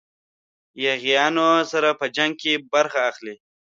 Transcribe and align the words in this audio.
یاغیانو 0.83 1.49
سره 1.71 1.89
په 1.99 2.05
جنګ 2.15 2.33
کې 2.41 2.53
برخه 2.73 2.97
واخلي. 3.03 3.35